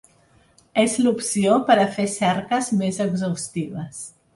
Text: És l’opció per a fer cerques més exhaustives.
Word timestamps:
És 0.83 0.95
l’opció 1.01 1.59
per 1.69 1.77
a 1.83 1.85
fer 1.99 2.09
cerques 2.17 2.75
més 2.83 3.05
exhaustives. 3.11 4.07